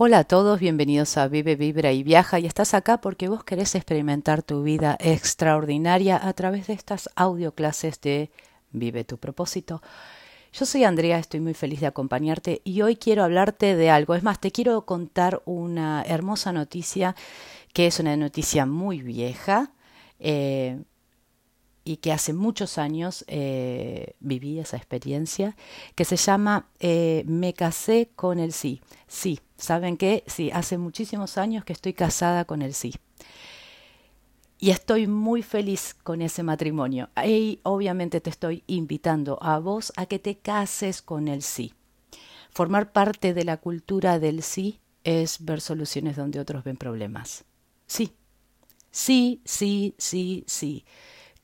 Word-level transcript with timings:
Hola 0.00 0.20
a 0.20 0.24
todos, 0.24 0.60
bienvenidos 0.60 1.16
a 1.16 1.26
Vive, 1.26 1.56
Vibra 1.56 1.90
y 1.90 2.04
Viaja 2.04 2.38
y 2.38 2.46
estás 2.46 2.72
acá 2.72 3.00
porque 3.00 3.26
vos 3.26 3.42
querés 3.42 3.74
experimentar 3.74 4.44
tu 4.44 4.62
vida 4.62 4.96
extraordinaria 5.00 6.24
a 6.24 6.32
través 6.34 6.68
de 6.68 6.74
estas 6.74 7.10
audio 7.16 7.52
clases 7.52 8.00
de 8.00 8.30
Vive 8.70 9.02
tu 9.02 9.18
propósito. 9.18 9.82
Yo 10.52 10.66
soy 10.66 10.84
Andrea, 10.84 11.18
estoy 11.18 11.40
muy 11.40 11.52
feliz 11.52 11.80
de 11.80 11.88
acompañarte 11.88 12.62
y 12.62 12.82
hoy 12.82 12.94
quiero 12.94 13.24
hablarte 13.24 13.74
de 13.74 13.90
algo. 13.90 14.14
Es 14.14 14.22
más, 14.22 14.40
te 14.40 14.52
quiero 14.52 14.86
contar 14.86 15.42
una 15.46 16.04
hermosa 16.06 16.52
noticia 16.52 17.16
que 17.72 17.88
es 17.88 17.98
una 17.98 18.16
noticia 18.16 18.66
muy 18.66 19.02
vieja. 19.02 19.72
Eh, 20.20 20.78
y 21.88 21.96
que 21.96 22.12
hace 22.12 22.34
muchos 22.34 22.76
años 22.76 23.24
eh, 23.28 24.14
viví 24.20 24.58
esa 24.58 24.76
experiencia, 24.76 25.56
que 25.94 26.04
se 26.04 26.16
llama 26.16 26.68
eh, 26.80 27.24
Me 27.26 27.54
casé 27.54 28.10
con 28.14 28.38
el 28.38 28.52
sí. 28.52 28.82
Sí, 29.06 29.40
¿saben 29.56 29.96
qué? 29.96 30.22
Sí, 30.26 30.50
hace 30.52 30.76
muchísimos 30.76 31.38
años 31.38 31.64
que 31.64 31.72
estoy 31.72 31.94
casada 31.94 32.44
con 32.44 32.60
el 32.60 32.74
sí. 32.74 32.94
Y 34.58 34.68
estoy 34.70 35.06
muy 35.06 35.42
feliz 35.42 35.94
con 35.94 36.20
ese 36.20 36.42
matrimonio. 36.42 37.08
Y 37.24 37.60
obviamente 37.62 38.20
te 38.20 38.28
estoy 38.28 38.64
invitando 38.66 39.38
a 39.40 39.58
vos 39.58 39.90
a 39.96 40.04
que 40.04 40.18
te 40.18 40.36
cases 40.36 41.00
con 41.00 41.26
el 41.26 41.40
sí. 41.42 41.72
Formar 42.50 42.92
parte 42.92 43.32
de 43.32 43.44
la 43.44 43.56
cultura 43.56 44.18
del 44.18 44.42
sí 44.42 44.80
es 45.04 45.42
ver 45.42 45.62
soluciones 45.62 46.16
donde 46.16 46.38
otros 46.38 46.64
ven 46.64 46.76
problemas. 46.76 47.46
Sí, 47.86 48.12
sí, 48.90 49.40
sí, 49.46 49.94
sí, 49.96 50.44
sí. 50.46 50.84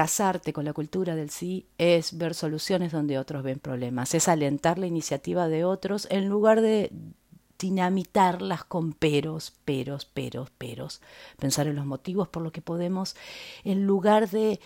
Casarte 0.00 0.54
con 0.54 0.64
la 0.64 0.72
cultura 0.72 1.14
del 1.14 1.28
sí 1.28 1.66
es 1.76 2.16
ver 2.16 2.32
soluciones 2.32 2.90
donde 2.90 3.18
otros 3.18 3.42
ven 3.42 3.58
problemas, 3.58 4.14
es 4.14 4.28
alentar 4.28 4.78
la 4.78 4.86
iniciativa 4.86 5.46
de 5.46 5.66
otros 5.66 6.08
en 6.10 6.26
lugar 6.26 6.62
de 6.62 6.90
dinamitarlas 7.58 8.64
con 8.64 8.94
peros, 8.94 9.52
peros, 9.66 10.06
peros, 10.06 10.48
peros. 10.48 11.02
Pensar 11.38 11.66
en 11.66 11.76
los 11.76 11.84
motivos 11.84 12.28
por 12.28 12.42
los 12.42 12.50
que 12.50 12.62
podemos, 12.62 13.14
en 13.62 13.84
lugar 13.84 14.30
de, 14.30 14.58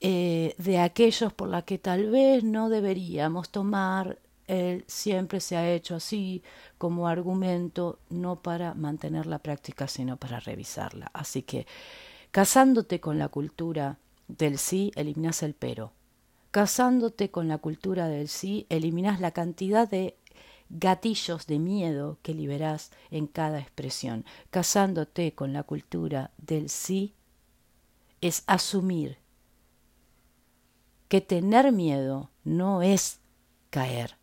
eh, 0.00 0.56
de 0.58 0.80
aquellos 0.80 1.32
por 1.34 1.48
los 1.48 1.62
que 1.62 1.78
tal 1.78 2.10
vez 2.10 2.42
no 2.42 2.68
deberíamos 2.68 3.50
tomar 3.50 4.18
el 4.48 4.82
siempre 4.88 5.38
se 5.38 5.56
ha 5.56 5.70
hecho 5.70 5.94
así 5.94 6.42
como 6.78 7.06
argumento, 7.06 8.00
no 8.08 8.42
para 8.42 8.74
mantener 8.74 9.26
la 9.26 9.38
práctica, 9.38 9.86
sino 9.86 10.16
para 10.16 10.40
revisarla. 10.40 11.12
Así 11.14 11.42
que 11.42 11.68
casándote 12.32 12.98
con 12.98 13.20
la 13.20 13.28
cultura 13.28 13.96
del 14.38 14.58
sí, 14.58 14.92
eliminas 14.94 15.42
el 15.42 15.54
pero. 15.54 15.92
Casándote 16.50 17.30
con 17.30 17.48
la 17.48 17.58
cultura 17.58 18.08
del 18.08 18.28
sí, 18.28 18.66
eliminas 18.68 19.20
la 19.20 19.30
cantidad 19.30 19.88
de 19.88 20.16
gatillos 20.68 21.46
de 21.46 21.58
miedo 21.58 22.18
que 22.22 22.34
liberás 22.34 22.90
en 23.10 23.26
cada 23.26 23.58
expresión. 23.58 24.24
Casándote 24.50 25.34
con 25.34 25.52
la 25.52 25.62
cultura 25.62 26.30
del 26.38 26.68
sí 26.68 27.14
es 28.20 28.44
asumir 28.46 29.18
que 31.08 31.20
tener 31.20 31.72
miedo 31.72 32.30
no 32.44 32.82
es 32.82 33.18
caer, 33.70 34.16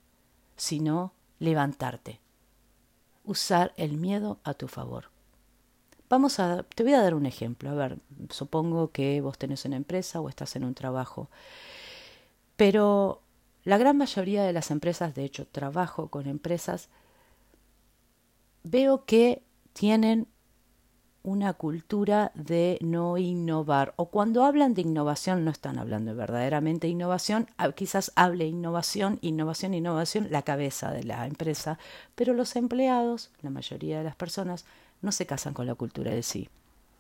sino 0.56 1.14
levantarte. 1.38 2.22
Usar 3.26 3.74
el 3.76 3.98
miedo 3.98 4.40
a 4.46 4.54
tu 4.54 4.70
favor. 4.70 5.17
Vamos 6.10 6.40
a, 6.40 6.64
te 6.64 6.84
voy 6.84 6.94
a 6.94 7.02
dar 7.02 7.16
un 7.16 7.26
ejemplo. 7.26 7.70
A 7.70 7.74
ver, 7.74 7.98
supongo 8.30 8.92
que 8.92 9.20
vos 9.22 9.38
tenés 9.38 9.66
una 9.66 9.76
empresa 9.76 10.22
o 10.22 10.30
estás 10.30 10.56
en 10.56 10.64
un 10.64 10.74
trabajo. 10.74 11.30
Pero 12.56 13.22
la 13.64 13.78
gran 13.78 13.98
mayoría 13.98 14.44
de 14.44 14.54
las 14.54 14.72
empresas, 14.72 15.14
de 15.14 15.26
hecho, 15.26 15.46
trabajo 15.48 16.08
con 16.10 16.28
empresas, 16.28 16.90
veo 18.64 19.06
que 19.06 19.44
tienen 19.74 20.28
una 21.24 21.54
cultura 21.54 22.32
de 22.36 22.80
no 22.82 23.18
innovar. 23.18 23.94
O 23.98 24.06
cuando 24.06 24.46
hablan 24.46 24.74
de 24.74 24.84
innovación, 24.84 25.44
no 25.44 25.52
están 25.52 25.78
hablando 25.78 26.16
verdaderamente 26.16 26.88
de 26.88 26.92
innovación, 26.92 27.48
quizás 27.76 28.14
hable 28.16 28.46
innovación, 28.48 29.20
innovación, 29.22 29.74
innovación, 29.74 30.28
la 30.32 30.44
cabeza 30.44 30.92
de 30.92 31.04
la 31.04 31.28
empresa, 31.28 31.80
pero 32.16 32.34
los 32.34 32.56
empleados, 32.56 33.32
la 33.42 33.50
mayoría 33.50 33.98
de 33.98 34.06
las 34.06 34.16
personas, 34.16 34.66
no 35.02 35.12
se 35.12 35.26
casan 35.26 35.54
con 35.54 35.68
la 35.68 35.76
cultura 35.76 36.12
del 36.12 36.24
sí. 36.24 36.50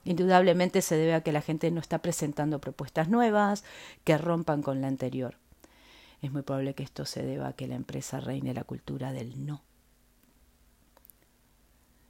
Indudablemente 0.03 0.81
se 0.81 0.95
debe 0.95 1.15
a 1.15 1.21
que 1.21 1.31
la 1.31 1.41
gente 1.41 1.69
no 1.71 1.81
está 1.81 1.99
presentando 1.99 2.59
propuestas 2.59 3.09
nuevas 3.09 3.63
que 4.03 4.17
rompan 4.17 4.61
con 4.61 4.79
la 4.79 4.87
anterior. 4.87 5.35
Es 6.21 6.31
muy 6.31 6.43
probable 6.43 6.73
que 6.73 6.83
esto 6.83 7.05
se 7.05 7.23
deba 7.23 7.49
a 7.49 7.53
que 7.53 7.67
la 7.67 7.75
empresa 7.75 8.19
reine 8.19 8.53
la 8.53 8.63
cultura 8.63 9.11
del 9.11 9.45
no. 9.45 9.61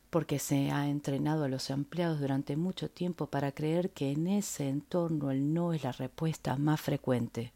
Porque 0.09 0.39
se 0.39 0.71
ha 0.71 0.87
entrenado 0.87 1.43
a 1.43 1.49
los 1.49 1.69
empleados 1.69 2.19
durante 2.19 2.55
mucho 2.55 2.89
tiempo 2.89 3.27
para 3.27 3.51
creer 3.51 3.89
que 3.89 4.11
en 4.11 4.27
ese 4.27 4.69
entorno 4.69 5.31
el 5.31 5.53
no 5.53 5.73
es 5.73 5.83
la 5.83 5.91
respuesta 5.91 6.55
más 6.55 6.79
frecuente 6.79 7.51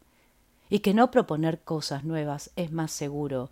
y 0.68 0.80
que 0.80 0.92
no 0.92 1.10
proponer 1.10 1.60
cosas 1.60 2.02
nuevas 2.02 2.50
es 2.56 2.72
más 2.72 2.92
seguro, 2.92 3.50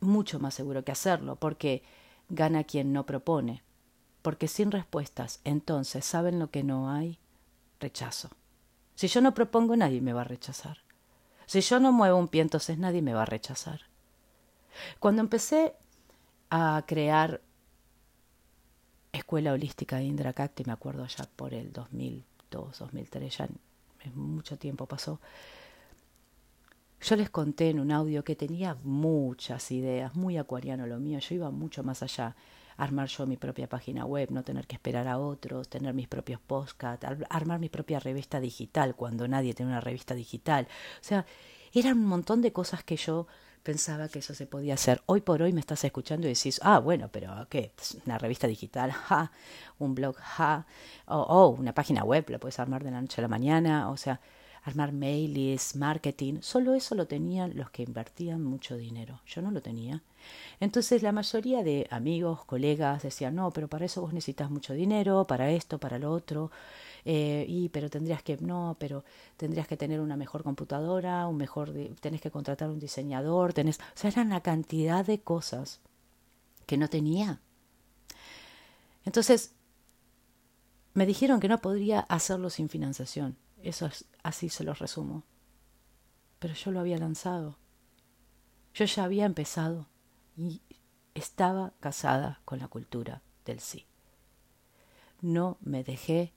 mucho 0.00 0.40
más 0.40 0.54
seguro 0.54 0.84
que 0.84 0.92
hacerlo, 0.92 1.36
porque 1.36 1.82
gana 2.28 2.64
quien 2.64 2.92
no 2.92 3.06
propone 3.06 3.62
porque 4.26 4.48
sin 4.48 4.72
respuestas, 4.72 5.38
entonces, 5.44 6.04
¿saben 6.04 6.40
lo 6.40 6.50
que 6.50 6.64
no 6.64 6.90
hay? 6.90 7.20
Rechazo. 7.78 8.28
Si 8.96 9.06
yo 9.06 9.20
no 9.20 9.34
propongo, 9.34 9.76
nadie 9.76 10.00
me 10.00 10.12
va 10.12 10.22
a 10.22 10.24
rechazar. 10.24 10.78
Si 11.46 11.60
yo 11.60 11.78
no 11.78 11.92
muevo 11.92 12.18
un 12.18 12.26
pie, 12.26 12.42
entonces 12.42 12.76
nadie 12.76 13.02
me 13.02 13.14
va 13.14 13.22
a 13.22 13.26
rechazar. 13.26 13.82
Cuando 14.98 15.22
empecé 15.22 15.76
a 16.50 16.82
crear 16.88 17.40
Escuela 19.12 19.52
Holística 19.52 19.98
de 19.98 20.06
Indra 20.06 20.32
Cacti, 20.32 20.64
me 20.64 20.72
acuerdo 20.72 21.06
ya 21.06 21.24
por 21.36 21.54
el 21.54 21.72
2002, 21.72 22.80
2003, 22.80 23.38
ya 23.38 23.48
mucho 24.12 24.58
tiempo 24.58 24.86
pasó, 24.86 25.20
yo 27.06 27.14
les 27.14 27.30
conté 27.30 27.70
en 27.70 27.78
un 27.78 27.92
audio 27.92 28.24
que 28.24 28.34
tenía 28.34 28.76
muchas 28.82 29.70
ideas, 29.70 30.16
muy 30.16 30.38
acuariano 30.38 30.88
lo 30.88 30.98
mío, 30.98 31.20
yo 31.20 31.36
iba 31.36 31.50
mucho 31.52 31.84
más 31.84 32.02
allá 32.02 32.34
armar 32.76 33.06
yo 33.06 33.26
mi 33.26 33.36
propia 33.36 33.68
página 33.68 34.04
web, 34.04 34.32
no 34.32 34.42
tener 34.42 34.66
que 34.66 34.74
esperar 34.74 35.06
a 35.06 35.18
otros, 35.18 35.68
tener 35.68 35.94
mis 35.94 36.08
propios 36.08 36.40
podcasts, 36.40 37.06
armar 37.30 37.60
mi 37.60 37.68
propia 37.68 38.00
revista 38.00 38.40
digital 38.40 38.96
cuando 38.96 39.28
nadie 39.28 39.54
tiene 39.54 39.70
una 39.70 39.80
revista 39.80 40.16
digital. 40.16 40.66
O 41.00 41.04
sea, 41.04 41.24
eran 41.72 41.96
un 41.98 42.06
montón 42.06 42.42
de 42.42 42.52
cosas 42.52 42.82
que 42.82 42.96
yo 42.96 43.28
pensaba 43.62 44.08
que 44.08 44.18
eso 44.18 44.34
se 44.34 44.46
podía 44.46 44.74
hacer. 44.74 45.00
Hoy 45.06 45.20
por 45.20 45.42
hoy 45.42 45.52
me 45.52 45.60
estás 45.60 45.84
escuchando 45.84 46.26
y 46.26 46.34
decís, 46.34 46.60
ah, 46.64 46.80
bueno, 46.80 47.08
pero 47.12 47.46
¿qué? 47.48 47.72
Una 48.04 48.18
revista 48.18 48.48
digital, 48.48 48.90
ja, 49.08 49.30
un 49.78 49.94
blog, 49.94 50.16
ja, 50.16 50.66
o 51.06 51.20
oh, 51.20 51.48
una 51.50 51.72
página 51.72 52.02
web, 52.02 52.28
la 52.30 52.38
puedes 52.38 52.58
armar 52.58 52.82
de 52.82 52.90
la 52.90 53.00
noche 53.00 53.20
a 53.20 53.22
la 53.22 53.28
mañana, 53.28 53.90
o 53.90 53.96
sea, 53.96 54.20
armar 54.66 54.92
mails, 54.92 55.76
marketing, 55.76 56.40
solo 56.42 56.74
eso 56.74 56.96
lo 56.96 57.06
tenían 57.06 57.56
los 57.56 57.70
que 57.70 57.84
invertían 57.84 58.42
mucho 58.42 58.76
dinero. 58.76 59.20
Yo 59.24 59.40
no 59.40 59.52
lo 59.52 59.62
tenía. 59.62 60.02
Entonces 60.58 61.04
la 61.04 61.12
mayoría 61.12 61.62
de 61.62 61.86
amigos, 61.88 62.44
colegas 62.44 63.04
decían, 63.04 63.36
no, 63.36 63.52
pero 63.52 63.68
para 63.68 63.84
eso 63.84 64.00
vos 64.00 64.12
necesitas 64.12 64.50
mucho 64.50 64.74
dinero, 64.74 65.24
para 65.24 65.50
esto, 65.52 65.78
para 65.78 66.00
lo 66.00 66.10
otro, 66.10 66.50
eh, 67.04 67.44
y 67.48 67.68
pero 67.68 67.88
tendrías 67.88 68.24
que, 68.24 68.38
no, 68.38 68.76
pero 68.80 69.04
tendrías 69.36 69.68
que 69.68 69.76
tener 69.76 70.00
una 70.00 70.16
mejor 70.16 70.42
computadora, 70.42 71.28
un 71.28 71.36
mejor, 71.36 71.72
tenés 72.00 72.20
que 72.20 72.32
contratar 72.32 72.68
un 72.68 72.80
diseñador, 72.80 73.52
tenés, 73.52 73.78
o 73.78 73.82
sea, 73.94 74.10
eran 74.10 74.30
la 74.30 74.40
cantidad 74.40 75.06
de 75.06 75.20
cosas 75.20 75.80
que 76.66 76.76
no 76.76 76.88
tenía. 76.88 77.38
Entonces, 79.04 79.52
me 80.94 81.06
dijeron 81.06 81.38
que 81.38 81.48
no 81.48 81.58
podría 81.60 82.00
hacerlo 82.00 82.50
sin 82.50 82.68
financiación. 82.68 83.36
Eso 83.66 83.86
es, 83.86 84.04
así 84.22 84.48
se 84.48 84.62
lo 84.62 84.74
resumo. 84.74 85.24
Pero 86.38 86.54
yo 86.54 86.70
lo 86.70 86.78
había 86.78 86.98
lanzado. 86.98 87.56
Yo 88.74 88.84
ya 88.84 89.02
había 89.02 89.24
empezado 89.24 89.88
y 90.36 90.60
estaba 91.14 91.72
casada 91.80 92.40
con 92.44 92.60
la 92.60 92.68
cultura 92.68 93.22
del 93.44 93.58
sí. 93.58 93.84
No 95.20 95.56
me 95.60 95.82
dejé 95.82 96.32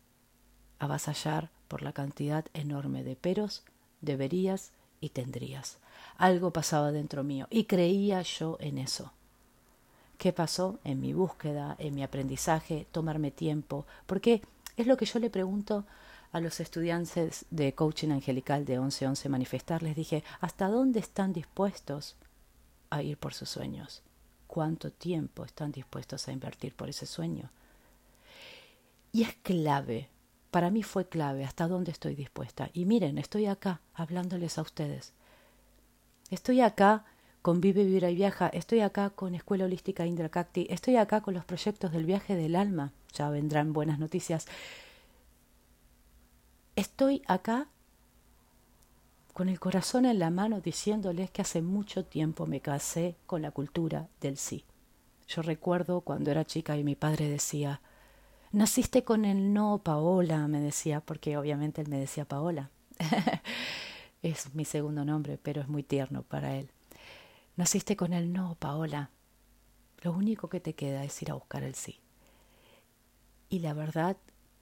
avasallar 0.79 1.51
por 1.67 1.83
la 1.83 1.93
cantidad 1.93 2.45
enorme 2.53 3.03
de 3.03 3.15
peros, 3.15 3.63
deberías 4.01 4.71
y 4.99 5.09
tendrías. 5.09 5.77
Algo 6.17 6.51
pasaba 6.51 6.91
dentro 6.91 7.23
mío 7.23 7.45
y 7.51 7.65
creía 7.65 8.23
yo 8.23 8.57
en 8.59 8.79
eso. 8.79 9.13
¿Qué 10.17 10.33
pasó 10.33 10.79
en 10.83 10.99
mi 10.99 11.13
búsqueda, 11.13 11.75
en 11.77 11.93
mi 11.93 12.01
aprendizaje, 12.01 12.87
tomarme 12.91 13.29
tiempo? 13.29 13.85
Porque 14.07 14.41
es 14.77 14.87
lo 14.87 14.97
que 14.97 15.05
yo 15.05 15.19
le 15.19 15.29
pregunto 15.29 15.85
a 16.31 16.39
los 16.39 16.59
estudiantes 16.59 17.45
de 17.49 17.73
coaching 17.73 18.09
angelical 18.09 18.65
de 18.65 18.79
1111 18.79 19.29
manifestar, 19.29 19.83
les 19.83 19.95
dije, 19.95 20.23
¿hasta 20.39 20.67
dónde 20.67 20.99
están 20.99 21.33
dispuestos 21.33 22.15
a 22.89 23.01
ir 23.01 23.17
por 23.17 23.33
sus 23.33 23.49
sueños? 23.49 24.03
¿Cuánto 24.47 24.91
tiempo 24.91 25.45
están 25.45 25.71
dispuestos 25.71 26.27
a 26.27 26.31
invertir 26.31 26.75
por 26.75 26.89
ese 26.89 27.05
sueño? 27.05 27.49
Y 29.11 29.23
es 29.23 29.33
clave, 29.41 30.09
para 30.51 30.69
mí 30.69 30.83
fue 30.83 31.07
clave 31.07 31.45
hasta 31.45 31.67
dónde 31.67 31.91
estoy 31.91 32.15
dispuesta. 32.15 32.69
Y 32.73 32.85
miren, 32.85 33.17
estoy 33.17 33.45
acá 33.45 33.81
hablándoles 33.93 34.57
a 34.57 34.61
ustedes. 34.61 35.13
Estoy 36.29 36.61
acá 36.61 37.05
con 37.41 37.61
Vive, 37.61 37.85
Vibra 37.85 38.09
y 38.09 38.15
Viaja, 38.15 38.49
estoy 38.49 38.81
acá 38.81 39.09
con 39.11 39.33
Escuela 39.33 39.65
Holística 39.65 40.05
Indra 40.05 40.29
Cacti, 40.29 40.67
estoy 40.69 40.97
acá 40.97 41.21
con 41.21 41.33
los 41.33 41.45
proyectos 41.45 41.91
del 41.91 42.05
viaje 42.05 42.35
del 42.35 42.55
alma, 42.55 42.91
ya 43.13 43.29
vendrán 43.29 43.73
buenas 43.73 43.97
noticias. 43.97 44.45
Estoy 46.79 47.23
acá 47.27 47.67
con 49.33 49.49
el 49.49 49.59
corazón 49.59 50.05
en 50.05 50.17
la 50.17 50.29
mano 50.29 50.61
diciéndoles 50.61 51.29
que 51.29 51.41
hace 51.41 51.61
mucho 51.61 52.05
tiempo 52.05 52.45
me 52.45 52.61
casé 52.61 53.17
con 53.25 53.41
la 53.41 53.51
cultura 53.51 54.07
del 54.21 54.37
sí. 54.37 54.63
Yo 55.27 55.41
recuerdo 55.41 55.99
cuando 55.99 56.31
era 56.31 56.45
chica 56.45 56.77
y 56.77 56.85
mi 56.85 56.95
padre 56.95 57.27
decía, 57.27 57.81
naciste 58.53 59.03
con 59.03 59.25
el 59.25 59.51
no, 59.51 59.81
Paola, 59.83 60.47
me 60.47 60.61
decía, 60.61 61.01
porque 61.01 61.35
obviamente 61.35 61.81
él 61.81 61.89
me 61.89 61.99
decía 61.99 62.23
Paola. 62.23 62.71
es 64.21 64.55
mi 64.55 64.63
segundo 64.63 65.03
nombre, 65.03 65.37
pero 65.37 65.61
es 65.61 65.67
muy 65.67 65.83
tierno 65.83 66.23
para 66.23 66.55
él. 66.55 66.71
Naciste 67.57 67.97
con 67.97 68.13
el 68.13 68.31
no, 68.31 68.55
Paola. 68.57 69.09
Lo 69.99 70.13
único 70.13 70.47
que 70.47 70.61
te 70.61 70.75
queda 70.75 71.03
es 71.03 71.21
ir 71.21 71.31
a 71.31 71.33
buscar 71.33 71.63
el 71.63 71.75
sí. 71.75 71.99
Y 73.49 73.59
la 73.59 73.73
verdad 73.73 74.15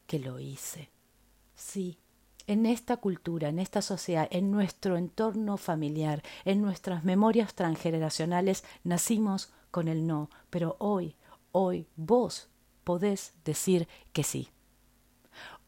que 0.07 0.17
lo 0.17 0.39
hice. 0.39 0.89
Sí, 1.53 1.99
en 2.47 2.65
esta 2.65 2.97
cultura, 2.97 3.49
en 3.49 3.59
esta 3.59 3.81
sociedad, 3.81 4.27
en 4.31 4.51
nuestro 4.51 4.97
entorno 4.97 5.57
familiar, 5.57 6.23
en 6.45 6.61
nuestras 6.61 7.03
memorias 7.03 7.53
transgeneracionales, 7.53 8.63
nacimos 8.83 9.51
con 9.69 9.89
el 9.89 10.07
no, 10.07 10.29
pero 10.49 10.77
hoy, 10.79 11.15
hoy 11.51 11.88
vos 11.97 12.47
podés 12.85 13.33
decir 13.44 13.88
que 14.13 14.23
sí. 14.23 14.49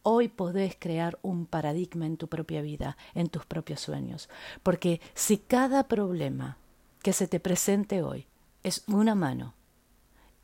Hoy 0.01 0.29
podés 0.29 0.77
crear 0.79 1.19
un 1.21 1.45
paradigma 1.45 2.05
en 2.05 2.15
tu 2.15 2.29
propia 2.29 2.61
vida, 2.61 2.95
en 3.13 3.27
tus 3.27 3.45
propios 3.45 3.81
sueños, 3.81 4.29
porque 4.63 5.01
si 5.13 5.37
cada 5.37 5.89
problema 5.89 6.57
que 7.03 7.11
se 7.11 7.27
te 7.27 7.41
presente 7.41 8.01
hoy 8.01 8.25
es 8.63 8.83
una 8.87 9.15
mano 9.15 9.53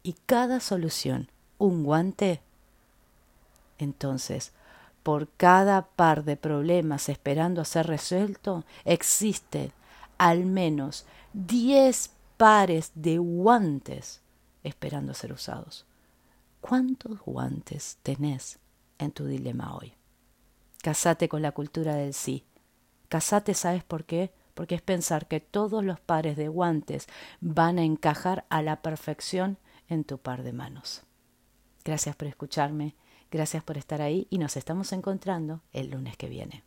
y 0.04 0.14
cada 0.26 0.60
solución 0.60 1.32
un 1.58 1.84
guante, 1.84 2.42
entonces 3.78 4.52
por 5.06 5.30
cada 5.38 5.84
par 5.84 6.24
de 6.24 6.36
problemas 6.36 7.10
esperando 7.10 7.62
a 7.62 7.66
ser 7.66 7.86
resuelto 7.86 8.66
existen 8.86 9.72
al 10.18 10.48
menos 10.48 11.06
diez 11.31 12.10
pares 12.38 12.92
de 12.96 13.19
guantes 13.19 14.24
esperando 14.63 15.12
a 15.12 15.16
ser 15.16 15.31
usados. 15.31 15.86
¿Cuántos 16.60 17.22
guantes 17.22 18.00
tenés 18.02 18.57
en 18.98 19.12
tu 19.12 19.28
dilema 19.28 19.75
hoy? 19.75 19.94
Casate 20.81 21.30
con 21.30 21.44
la 21.44 21.51
cultura 21.51 21.94
del 21.94 22.16
sí. 22.16 22.44
Casate, 23.08 23.54
¿sabes 23.54 23.84
por 23.84 24.06
qué? 24.06 24.34
porque 24.56 24.74
es 24.74 24.81
pensar 24.81 25.28
que 25.28 25.42
todos 25.42 25.84
los 25.84 26.00
pares 26.00 26.36
de 26.38 26.48
guantes 26.48 27.08
van 27.42 27.78
a 27.78 27.84
encajar 27.84 28.46
a 28.50 28.63
la 28.63 28.81
perfección 28.81 29.58
en 29.90 30.04
tu 30.04 30.18
par 30.18 30.42
de 30.42 30.54
manos. 30.54 31.04
Gracias 31.84 32.16
por 32.16 32.28
escucharme, 32.28 32.96
gracias 33.31 33.63
por 33.63 33.77
estar 33.77 34.01
ahí 34.01 34.27
y 34.30 34.38
nos 34.38 34.57
estamos 34.57 34.92
encontrando 34.94 35.62
el 35.72 35.92
lunes 35.92 36.18
que 36.18 36.30
viene. 36.30 36.63